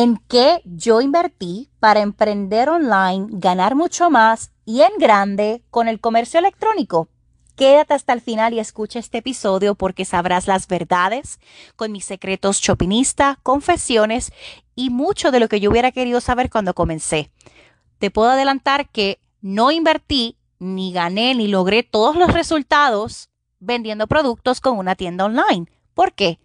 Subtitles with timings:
[0.00, 6.00] en qué yo invertí para emprender online, ganar mucho más y en grande con el
[6.00, 7.10] comercio electrónico.
[7.54, 11.38] Quédate hasta el final y escucha este episodio porque sabrás las verdades
[11.76, 14.32] con mis secretos chopinista, confesiones
[14.74, 17.30] y mucho de lo que yo hubiera querido saber cuando comencé.
[17.98, 23.28] Te puedo adelantar que no invertí, ni gané, ni logré todos los resultados
[23.58, 25.66] vendiendo productos con una tienda online.
[25.92, 26.38] ¿Por qué?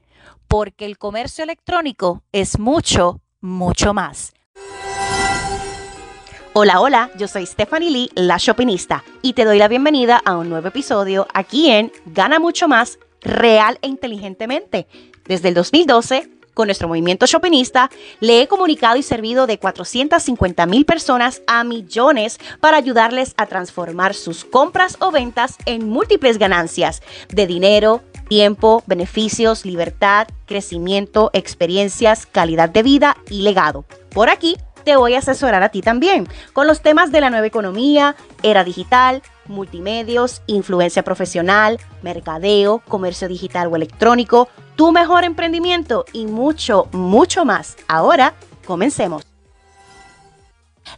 [0.50, 4.34] Porque el comercio electrónico es mucho mucho más.
[6.54, 10.50] Hola, hola, yo soy Stephanie Lee, la Shopinista, y te doy la bienvenida a un
[10.50, 14.88] nuevo episodio aquí en Gana Mucho Más, real e inteligentemente.
[15.26, 20.86] Desde el 2012, con nuestro movimiento Shopinista, le he comunicado y servido de 450 mil
[20.86, 27.46] personas a millones para ayudarles a transformar sus compras o ventas en múltiples ganancias de
[27.46, 33.86] dinero, tiempo, beneficios, libertad, crecimiento, experiencias, calidad de vida y legado.
[34.10, 37.48] Por aquí te voy a asesorar a ti también con los temas de la nueva
[37.48, 46.26] economía, era digital, multimedios, influencia profesional, mercadeo, comercio digital o electrónico, tu mejor emprendimiento y
[46.26, 47.78] mucho, mucho más.
[47.88, 49.26] Ahora, comencemos.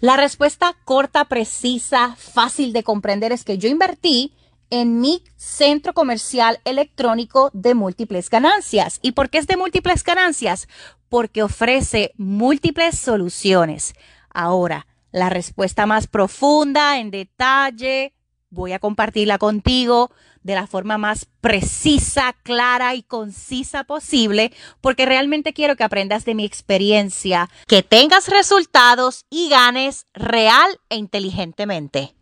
[0.01, 4.33] La respuesta corta, precisa, fácil de comprender es que yo invertí
[4.69, 8.99] en mi centro comercial electrónico de múltiples ganancias.
[9.01, 10.67] ¿Y por qué es de múltiples ganancias?
[11.09, 13.93] Porque ofrece múltiples soluciones.
[14.29, 18.13] Ahora, la respuesta más profunda, en detalle,
[18.57, 20.11] voy a compartirla contigo
[20.43, 26.35] de la forma más precisa, clara y concisa posible, porque realmente quiero que aprendas de
[26.35, 32.16] mi experiencia, que tengas resultados y ganes real e inteligentemente.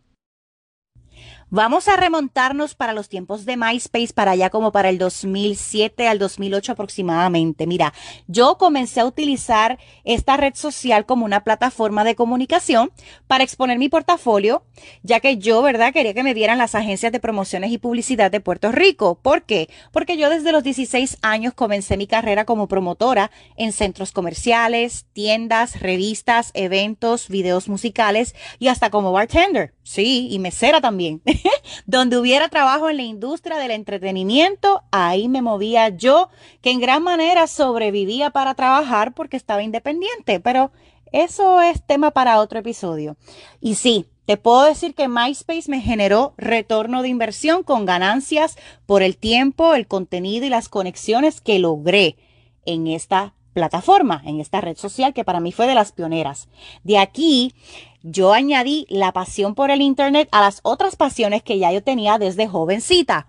[1.56, 6.18] Vamos a remontarnos para los tiempos de MySpace, para allá como para el 2007 al
[6.18, 7.66] 2008 aproximadamente.
[7.66, 7.94] Mira,
[8.26, 12.92] yo comencé a utilizar esta red social como una plataforma de comunicación
[13.26, 14.64] para exponer mi portafolio,
[15.02, 15.94] ya que yo, ¿verdad?
[15.94, 19.18] Quería que me dieran las agencias de promociones y publicidad de Puerto Rico.
[19.22, 19.70] ¿Por qué?
[19.92, 25.80] Porque yo desde los 16 años comencé mi carrera como promotora en centros comerciales, tiendas,
[25.80, 29.75] revistas, eventos, videos musicales y hasta como bartender.
[29.86, 31.22] Sí, y mesera también.
[31.86, 36.28] Donde hubiera trabajo en la industria del entretenimiento, ahí me movía yo,
[36.60, 40.40] que en gran manera sobrevivía para trabajar porque estaba independiente.
[40.40, 40.72] Pero
[41.12, 43.16] eso es tema para otro episodio.
[43.60, 49.04] Y sí, te puedo decir que MySpace me generó retorno de inversión con ganancias por
[49.04, 52.16] el tiempo, el contenido y las conexiones que logré
[52.64, 56.50] en esta plataforma, en esta red social que para mí fue de las pioneras.
[56.84, 57.54] De aquí
[58.02, 62.18] yo añadí la pasión por el Internet a las otras pasiones que ya yo tenía
[62.18, 63.28] desde jovencita.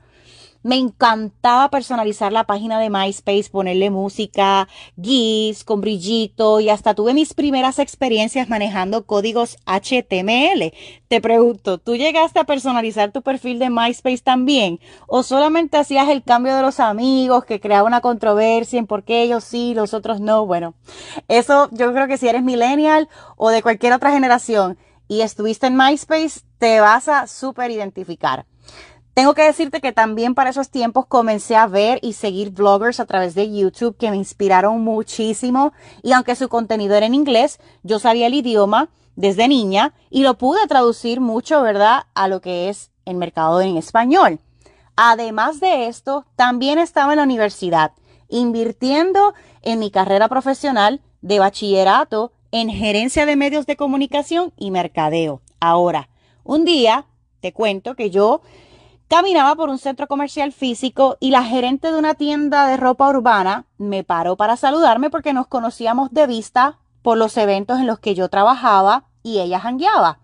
[0.67, 4.67] Me encantaba personalizar la página de MySpace, ponerle música,
[5.01, 10.73] GIFs con brillito y hasta tuve mis primeras experiencias manejando códigos HTML.
[11.07, 14.81] Te pregunto, ¿tú llegaste a personalizar tu perfil de MySpace también?
[15.07, 19.22] ¿O solamente hacías el cambio de los amigos que creaba una controversia en por qué
[19.22, 20.45] ellos sí, los otros no?
[20.45, 20.73] Bueno,
[21.29, 23.07] eso yo creo que si eres millennial
[23.38, 24.77] o de cualquier otra generación
[25.07, 28.45] y estuviste en MySpace, te vas a súper identificar.
[29.17, 33.07] Tengo que decirte que también para esos tiempos comencé a ver y seguir bloggers a
[33.07, 35.73] través de YouTube que me inspiraron muchísimo
[36.03, 40.38] y aunque su contenido era en inglés, yo sabía el idioma desde niña y lo
[40.38, 44.39] pude traducir mucho, ¿verdad?, a lo que es el mercado en español.
[44.95, 47.94] Además de esto, también estaba en la universidad,
[48.29, 49.33] invirtiendo
[49.63, 55.41] en mi carrera profesional de bachillerato en gerencia de medios de comunicación y mercadeo.
[55.59, 56.07] Ahora,
[56.44, 57.07] un día
[57.39, 58.41] te cuento que yo
[59.07, 63.66] Caminaba por un centro comercial físico y la gerente de una tienda de ropa urbana
[63.78, 68.16] me paró para saludarme porque nos conocíamos de vista por los eventos en los que
[68.16, 70.19] yo trabajaba y ella jangueaba.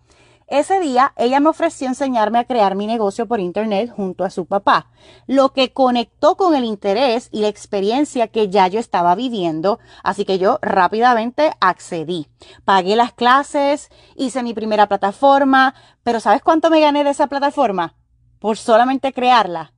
[0.47, 4.47] Ese día ella me ofreció enseñarme a crear mi negocio por internet junto a su
[4.47, 4.87] papá,
[5.27, 10.25] lo que conectó con el interés y la experiencia que ya yo estaba viviendo, así
[10.25, 12.27] que yo rápidamente accedí.
[12.65, 17.95] Pagué las clases, hice mi primera plataforma, pero ¿sabes cuánto me gané de esa plataforma?
[18.43, 19.71] Por solamente crearla.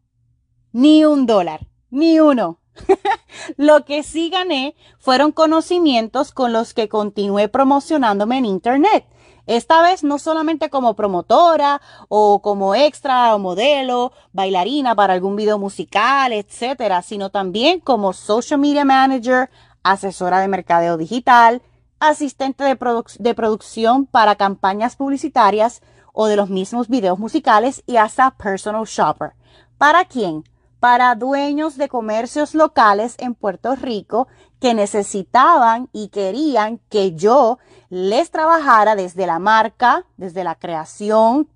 [0.72, 2.62] Ni un dólar, ni uno.
[3.58, 9.06] Lo que sí gané fueron conocimientos con los que continué promocionándome en Internet.
[9.46, 11.80] Esta vez no solamente como promotora
[12.10, 18.60] o como extra o modelo, bailarina para algún video musical, etcétera, sino también como social
[18.60, 19.52] media manager,
[19.84, 21.62] asesora de mercadeo digital,
[22.00, 22.80] asistente de,
[23.20, 25.84] de producción para campañas publicitarias,
[26.16, 29.34] o de los mismos videos musicales y hasta personal shopper.
[29.78, 30.44] ¿Para quién?
[30.80, 34.28] Para dueños de comercios locales en Puerto Rico
[34.60, 37.60] que necesitaban y querían que yo
[37.90, 41.50] les trabajara desde la marca, desde la creación,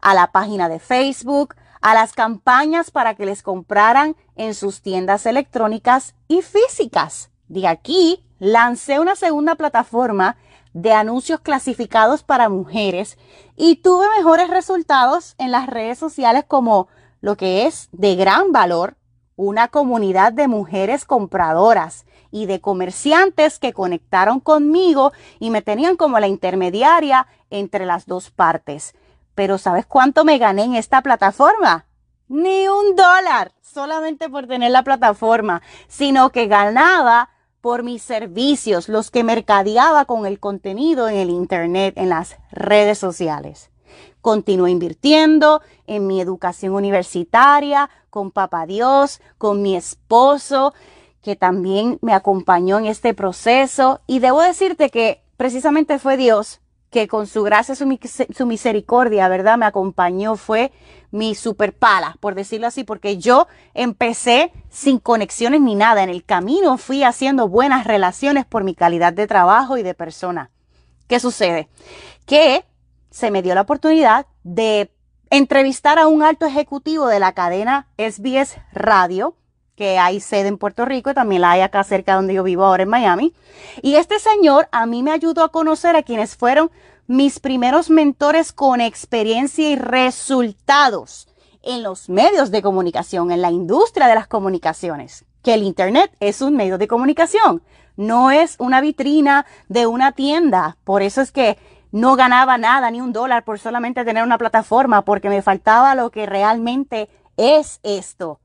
[0.00, 5.24] a la página de Facebook, a las campañas para que les compraran en sus tiendas
[5.24, 7.30] electrónicas y físicas.
[7.48, 10.36] De aquí lancé una segunda plataforma
[10.74, 13.16] de anuncios clasificados para mujeres
[13.56, 16.88] y tuve mejores resultados en las redes sociales como
[17.20, 18.96] lo que es de gran valor,
[19.36, 26.18] una comunidad de mujeres compradoras y de comerciantes que conectaron conmigo y me tenían como
[26.18, 28.94] la intermediaria entre las dos partes.
[29.34, 31.86] Pero ¿sabes cuánto me gané en esta plataforma?
[32.26, 37.30] Ni un dólar, solamente por tener la plataforma, sino que ganaba
[37.64, 42.98] por mis servicios, los que mercadeaba con el contenido en el Internet, en las redes
[42.98, 43.70] sociales.
[44.20, 50.74] Continúo invirtiendo en mi educación universitaria, con Papá Dios, con mi esposo,
[51.22, 54.02] que también me acompañó en este proceso.
[54.06, 56.60] Y debo decirte que precisamente fue Dios
[56.94, 57.98] que con su gracia, su,
[58.30, 59.58] su misericordia, ¿verdad?
[59.58, 60.70] Me acompañó, fue
[61.10, 66.04] mi super pala, por decirlo así, porque yo empecé sin conexiones ni nada.
[66.04, 70.52] En el camino fui haciendo buenas relaciones por mi calidad de trabajo y de persona.
[71.08, 71.68] ¿Qué sucede?
[72.26, 72.64] Que
[73.10, 74.94] se me dio la oportunidad de
[75.30, 79.34] entrevistar a un alto ejecutivo de la cadena SBS Radio,
[79.74, 82.64] que hay sede en Puerto Rico y también la hay acá cerca donde yo vivo
[82.64, 83.34] ahora en Miami.
[83.82, 86.70] Y este señor a mí me ayudó a conocer a quienes fueron
[87.06, 91.28] mis primeros mentores con experiencia y resultados
[91.62, 96.40] en los medios de comunicación, en la industria de las comunicaciones, que el Internet es
[96.40, 97.62] un medio de comunicación,
[97.96, 100.76] no es una vitrina de una tienda.
[100.84, 101.58] Por eso es que
[101.90, 106.10] no ganaba nada, ni un dólar por solamente tener una plataforma, porque me faltaba lo
[106.10, 108.40] que realmente es esto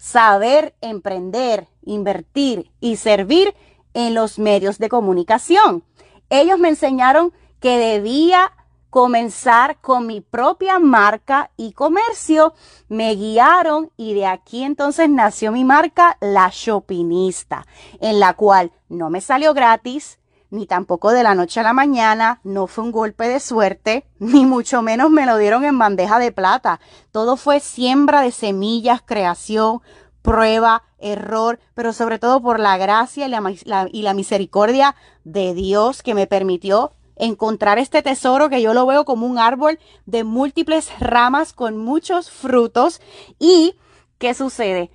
[0.00, 3.54] saber emprender, invertir y servir
[3.92, 5.84] en los medios de comunicación.
[6.30, 8.50] Ellos me enseñaron que debía
[8.88, 12.54] comenzar con mi propia marca y comercio,
[12.88, 17.66] me guiaron y de aquí entonces nació mi marca La Shopinista,
[18.00, 20.18] en la cual no me salió gratis,
[20.50, 24.44] ni tampoco de la noche a la mañana, no fue un golpe de suerte, ni
[24.44, 26.80] mucho menos me lo dieron en bandeja de plata.
[27.12, 29.80] Todo fue siembra de semillas, creación,
[30.22, 34.94] prueba, error, pero sobre todo por la gracia y la, misericordia
[35.24, 39.78] de Dios que me permitió encontrar este tesoro que yo lo veo como un árbol
[40.06, 43.00] de múltiples ramas con muchos frutos.
[43.38, 43.76] ¿Y
[44.18, 44.90] qué sucede?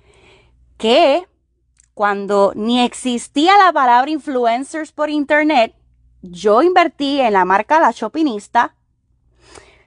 [0.76, 1.26] Que
[1.96, 5.74] cuando ni existía la palabra influencers por internet,
[6.20, 8.74] yo invertí en la marca La Shopinista,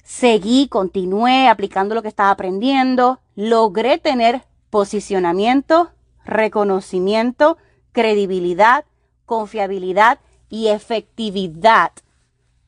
[0.01, 4.41] seguí, continué aplicando lo que estaba aprendiendo, logré tener
[4.71, 5.91] posicionamiento,
[6.25, 7.59] reconocimiento,
[7.91, 8.85] credibilidad,
[9.27, 10.17] confiabilidad
[10.49, 11.91] y efectividad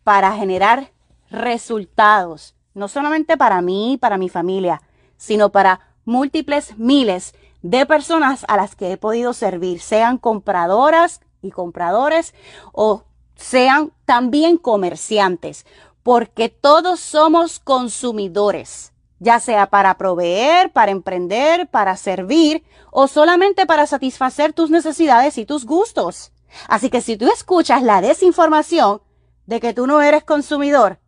[0.03, 0.91] para generar
[1.31, 4.83] resultados, no solamente para mí, para mi familia,
[5.17, 11.51] sino para múltiples miles de personas a las que he podido servir, sean compradoras y
[11.51, 12.33] compradores
[12.71, 13.03] o
[13.35, 15.65] sean también comerciantes,
[16.03, 23.87] porque todos somos consumidores, ya sea para proveer, para emprender, para servir o solamente para
[23.87, 26.31] satisfacer tus necesidades y tus gustos.
[26.67, 29.01] Así que si tú escuchas la desinformación
[29.45, 31.00] de que tú no eres consumidor,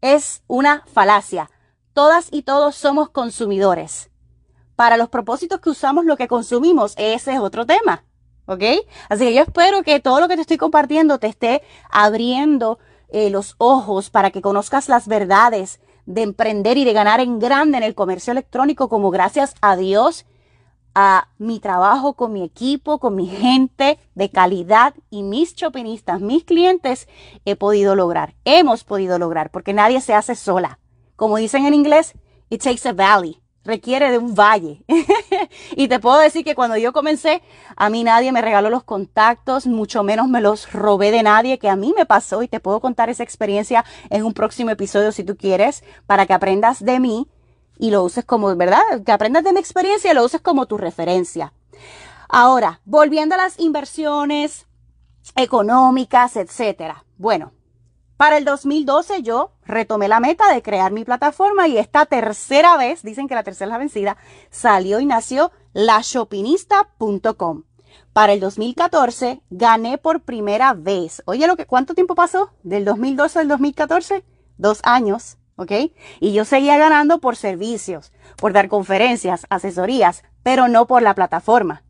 [0.00, 1.50] es una falacia.
[1.92, 4.10] Todas y todos somos consumidores
[4.78, 8.04] para los propósitos que usamos lo que consumimos, ese es otro tema.
[8.46, 8.62] ¿Ok?
[9.08, 13.28] Así que yo espero que todo lo que te estoy compartiendo te esté abriendo eh,
[13.28, 17.82] los ojos para que conozcas las verdades de emprender y de ganar en grande en
[17.82, 20.26] el comercio electrónico, como gracias a Dios,
[20.94, 26.44] a mi trabajo con mi equipo, con mi gente de calidad y mis chopinistas, mis
[26.44, 27.08] clientes,
[27.44, 28.36] he podido lograr.
[28.44, 30.78] Hemos podido lograr, porque nadie se hace sola.
[31.16, 32.14] Como dicen en inglés,
[32.48, 34.82] it takes a valley requiere de un valle.
[35.76, 37.42] y te puedo decir que cuando yo comencé,
[37.76, 41.68] a mí nadie me regaló los contactos, mucho menos me los robé de nadie, que
[41.68, 45.22] a mí me pasó y te puedo contar esa experiencia en un próximo episodio si
[45.22, 47.28] tú quieres, para que aprendas de mí
[47.78, 48.80] y lo uses como, ¿verdad?
[49.04, 51.52] Que aprendas de mi experiencia y lo uses como tu referencia.
[52.28, 54.66] Ahora, volviendo a las inversiones
[55.36, 57.04] económicas, etcétera.
[57.18, 57.52] Bueno,
[58.18, 63.02] para el 2012 yo retomé la meta de crear mi plataforma y esta tercera vez,
[63.04, 64.16] dicen que la tercera es la vencida,
[64.50, 67.62] salió y nació lashopinista.com.
[68.12, 71.22] Para el 2014 gané por primera vez.
[71.26, 72.50] Oye, lo que, ¿cuánto tiempo pasó?
[72.64, 74.24] Del 2012 al 2014?
[74.56, 75.70] Dos años, ¿ok?
[76.18, 81.84] Y yo seguía ganando por servicios, por dar conferencias, asesorías, pero no por la plataforma.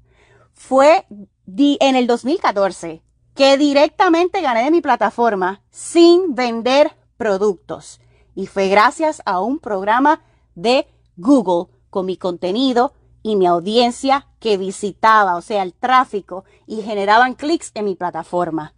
[0.52, 1.06] Fue
[1.46, 3.02] en el 2014
[3.38, 8.00] que directamente gané de mi plataforma sin vender productos.
[8.34, 10.22] Y fue gracias a un programa
[10.56, 16.82] de Google con mi contenido y mi audiencia que visitaba, o sea, el tráfico y
[16.82, 18.74] generaban clics en mi plataforma.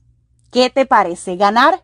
[0.52, 1.36] ¿Qué te parece?
[1.36, 1.82] Ganar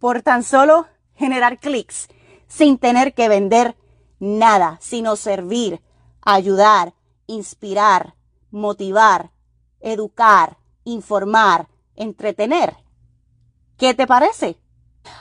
[0.00, 2.08] por tan solo generar clics
[2.48, 3.76] sin tener que vender
[4.18, 5.80] nada, sino servir,
[6.22, 6.92] ayudar,
[7.28, 8.16] inspirar,
[8.50, 9.30] motivar,
[9.78, 11.69] educar, informar,
[12.00, 12.76] entretener.
[13.76, 14.56] ¿Qué te parece?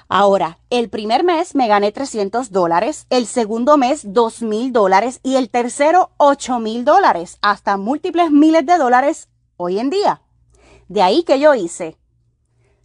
[0.08, 5.36] Ahora, el primer mes me gané 300 dólares, el segundo mes 2 mil dólares y
[5.36, 10.22] el tercero 8 mil dólares, hasta múltiples miles de dólares hoy en día.
[10.88, 11.98] De ahí que yo hice,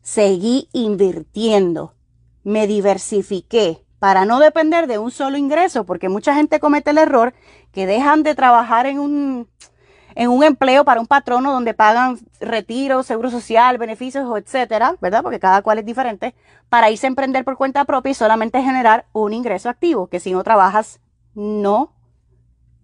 [0.02, 1.94] seguí invirtiendo,
[2.42, 7.32] me diversifiqué para no depender de un solo ingreso, porque mucha gente comete el error
[7.72, 9.48] que dejan de trabajar en un
[10.14, 15.22] en un empleo para un patrono donde pagan retiro, seguro social, beneficios, etcétera, ¿verdad?
[15.22, 16.34] Porque cada cual es diferente,
[16.68, 20.32] para irse a emprender por cuenta propia y solamente generar un ingreso activo, que si
[20.32, 21.00] no trabajas,
[21.34, 21.92] no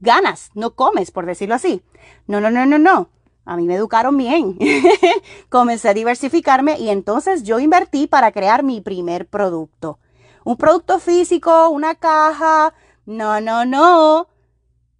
[0.00, 1.82] ganas, no comes, por decirlo así.
[2.26, 3.10] No, no, no, no, no.
[3.44, 4.58] A mí me educaron bien.
[5.48, 9.98] Comencé a diversificarme y entonces yo invertí para crear mi primer producto.
[10.44, 12.74] Un producto físico, una caja.
[13.06, 14.29] No, no, no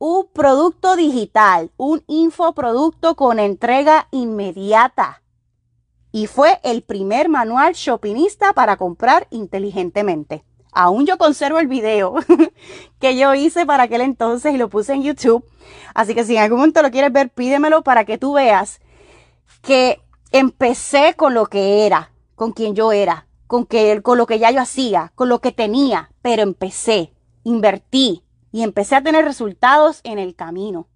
[0.00, 5.22] un producto digital, un infoproducto con entrega inmediata.
[6.10, 10.42] Y fue el primer manual shoppingista para comprar inteligentemente.
[10.72, 12.14] Aún yo conservo el video
[12.98, 15.44] que yo hice para aquel entonces y lo puse en YouTube.
[15.94, 18.80] Así que si en algún momento lo quieres ver, pídemelo para que tú veas
[19.60, 20.00] que
[20.32, 24.50] empecé con lo que era, con quien yo era, con, que, con lo que ya
[24.50, 27.12] yo hacía, con lo que tenía, pero empecé,
[27.44, 30.88] invertí, y empecé a tener resultados en el camino.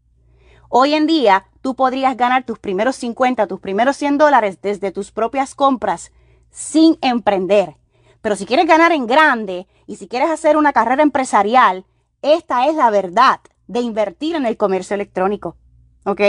[0.68, 5.12] Hoy en día tú podrías ganar tus primeros 50, tus primeros 100 dólares desde tus
[5.12, 6.12] propias compras
[6.50, 7.76] sin emprender.
[8.20, 11.84] Pero si quieres ganar en grande y si quieres hacer una carrera empresarial,
[12.22, 15.56] esta es la verdad de invertir en el comercio electrónico.
[16.04, 16.20] ¿Ok?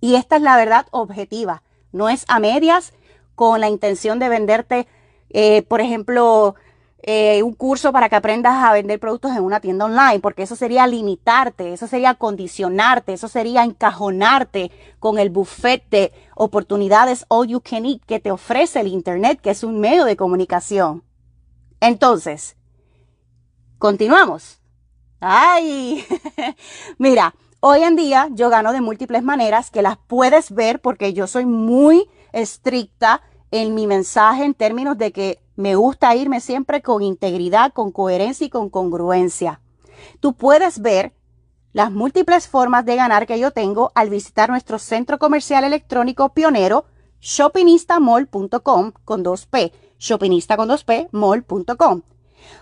[0.00, 1.62] Y esta es la verdad objetiva.
[1.90, 2.92] No es a medias
[3.34, 4.86] con la intención de venderte,
[5.30, 6.54] eh, por ejemplo,
[7.02, 10.56] eh, un curso para que aprendas a vender productos en una tienda online, porque eso
[10.56, 17.60] sería limitarte, eso sería condicionarte, eso sería encajonarte con el buffet de oportunidades all you
[17.60, 21.04] can eat que te ofrece el Internet, que es un medio de comunicación.
[21.80, 22.56] Entonces,
[23.78, 24.58] continuamos.
[25.20, 26.04] Ay,
[26.98, 31.28] mira, hoy en día yo gano de múltiples maneras que las puedes ver porque yo
[31.28, 37.02] soy muy estricta en mi mensaje en términos de que me gusta irme siempre con
[37.02, 39.60] integridad, con coherencia y con congruencia.
[40.20, 41.14] Tú puedes ver
[41.72, 46.84] las múltiples formas de ganar que yo tengo al visitar nuestro centro comercial electrónico pionero
[47.20, 52.02] shoppinistamall.com con 2P, shoppingista con 2P, mall.com.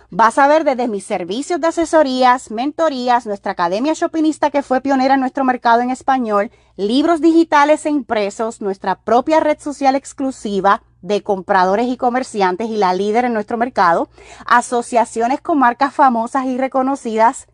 [0.09, 5.13] Vas a ver desde mis servicios de asesorías, mentorías, nuestra academia shoppingista que fue pionera
[5.13, 11.23] en nuestro mercado en español, libros digitales e impresos, nuestra propia red social exclusiva de
[11.23, 14.09] compradores y comerciantes y la líder en nuestro mercado,
[14.45, 17.47] asociaciones con marcas famosas y reconocidas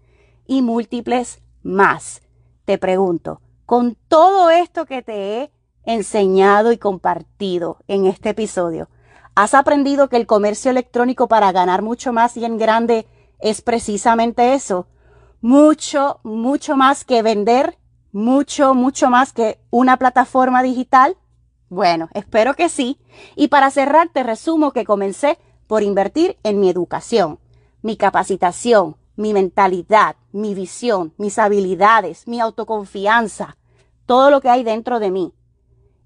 [0.46, 2.22] y múltiples más.
[2.66, 5.52] Te pregunto, con todo esto que te he
[5.86, 8.88] enseñado y compartido en este episodio,
[9.36, 13.08] ¿Has aprendido que el comercio electrónico para ganar mucho más y en grande
[13.40, 14.86] es precisamente eso?
[15.42, 17.80] Mucho, mucho más que vender,
[18.12, 21.18] mucho, mucho más que una plataforma digital.
[21.74, 23.00] Bueno, espero que sí.
[23.36, 27.40] Y para cerrar, te resumo que comencé por invertir en mi educación,
[27.82, 33.58] mi capacitación, mi mentalidad, mi visión, mis habilidades, mi autoconfianza,
[34.06, 35.34] todo lo que hay dentro de mí.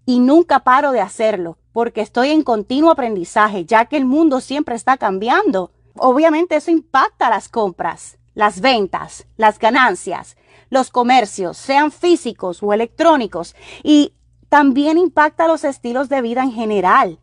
[0.05, 4.74] Y nunca paro de hacerlo porque estoy en continuo aprendizaje, ya que el mundo siempre
[4.74, 5.71] está cambiando.
[5.97, 10.38] Obviamente eso impacta las compras, las ventas, las ganancias,
[10.69, 14.13] los comercios, sean físicos o electrónicos, y
[14.50, 17.20] también impacta los estilos de vida en general.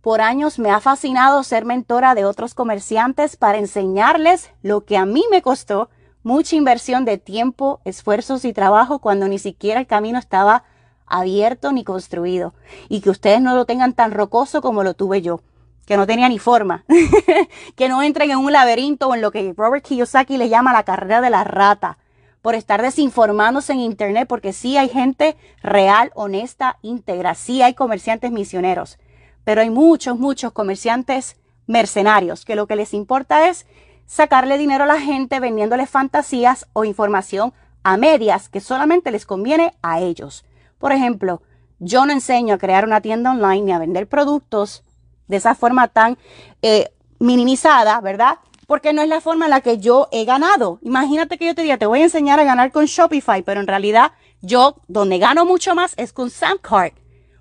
[0.00, 5.04] Por años me ha fascinado ser mentora de otros comerciantes para enseñarles lo que a
[5.04, 5.90] mí me costó
[6.22, 10.64] mucha inversión de tiempo, esfuerzos y trabajo cuando ni siquiera el camino estaba
[11.06, 12.52] abierto ni construido
[12.88, 15.40] y que ustedes no lo tengan tan rocoso como lo tuve yo,
[15.86, 16.84] que no tenía ni forma,
[17.76, 20.82] que no entren en un laberinto o en lo que Robert Kiyosaki le llama la
[20.82, 21.98] carrera de la rata,
[22.46, 28.30] por estar desinformándose en internet, porque sí hay gente real, honesta, íntegra, sí hay comerciantes
[28.30, 29.00] misioneros,
[29.42, 33.66] pero hay muchos, muchos comerciantes mercenarios que lo que les importa es
[34.06, 39.74] sacarle dinero a la gente vendiéndoles fantasías o información a medias que solamente les conviene
[39.82, 40.44] a ellos.
[40.78, 41.42] Por ejemplo,
[41.80, 44.84] Yo no enseño a crear una tienda online ni a vender productos
[45.26, 46.16] de esa forma tan
[46.62, 48.38] eh, minimizada, ¿verdad?
[48.66, 50.78] Porque no es la forma en la que yo he ganado.
[50.82, 53.66] Imagínate que yo te diga, te voy a enseñar a ganar con Shopify, pero en
[53.66, 56.94] realidad yo donde gano mucho más es con Samcart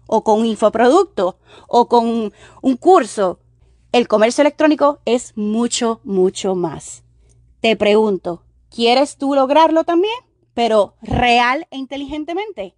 [0.07, 3.39] o con infoproducto o con un curso.
[3.91, 7.03] El comercio electrónico es mucho, mucho más.
[7.61, 10.13] Te pregunto, ¿quieres tú lograrlo también?
[10.53, 12.75] Pero real e inteligentemente.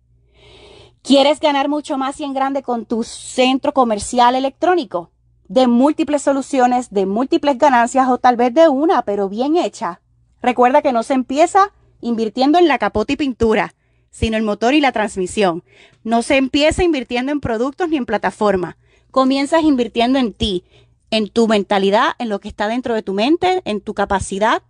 [1.02, 5.12] ¿Quieres ganar mucho más y en grande con tu centro comercial electrónico?
[5.48, 10.02] De múltiples soluciones, de múltiples ganancias o tal vez de una, pero bien hecha.
[10.42, 13.74] Recuerda que no se empieza invirtiendo en la capota y pintura,
[14.10, 15.64] sino el motor y la transmisión.
[16.04, 18.78] No se empieza invirtiendo en productos ni en plataforma.
[19.12, 20.64] Comienzas invirtiendo en ti,
[21.12, 24.64] en tu mentalidad, en lo que está dentro de tu mente, en tu capacidad,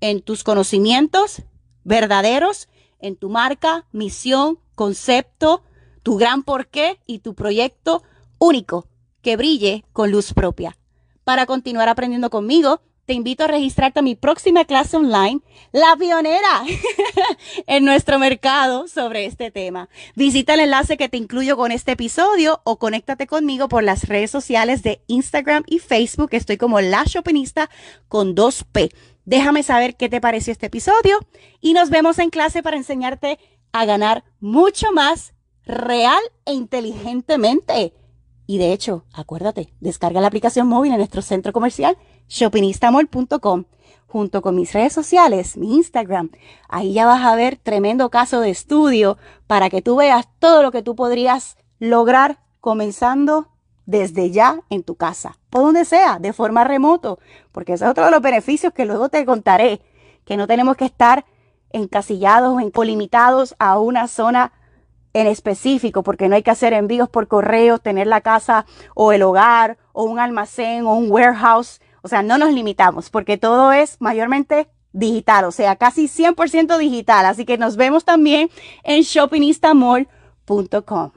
[0.00, 1.42] en tus conocimientos
[1.84, 5.62] verdaderos, en tu marca, misión, concepto,
[6.02, 8.02] tu gran porqué y tu proyecto
[8.38, 8.86] único
[9.22, 10.76] que brille con luz propia.
[11.24, 15.40] Para continuar aprendiendo conmigo, te invito a registrarte a mi próxima clase online,
[15.72, 16.62] La Pionera,
[17.66, 19.88] en nuestro mercado sobre este tema.
[20.14, 24.30] Visita el enlace que te incluyo con este episodio o conéctate conmigo por las redes
[24.30, 26.28] sociales de Instagram y Facebook.
[26.32, 27.70] Estoy como La Shopinista
[28.08, 28.92] con 2P.
[29.24, 31.18] Déjame saber qué te pareció este episodio
[31.62, 33.38] y nos vemos en clase para enseñarte
[33.72, 35.32] a ganar mucho más
[35.64, 37.94] real e inteligentemente.
[38.48, 43.64] Y de hecho, acuérdate, descarga la aplicación móvil en nuestro centro comercial shopinistamol.com
[44.06, 46.30] junto con mis redes sociales, mi Instagram.
[46.66, 50.72] Ahí ya vas a ver tremendo caso de estudio para que tú veas todo lo
[50.72, 53.48] que tú podrías lograr comenzando
[53.84, 57.18] desde ya en tu casa o donde sea, de forma remoto,
[57.52, 59.82] porque ese es otro de los beneficios que luego te contaré,
[60.24, 61.26] que no tenemos que estar
[61.70, 64.52] encasillados o limitados a una zona
[65.12, 69.22] en específico, porque no hay que hacer envíos por correo, tener la casa o el
[69.22, 71.80] hogar o un almacén o un warehouse.
[72.02, 77.26] O sea, no nos limitamos, porque todo es mayormente digital, o sea, casi 100% digital.
[77.26, 78.50] Así que nos vemos también
[78.84, 81.10] en shoppingistamall.com.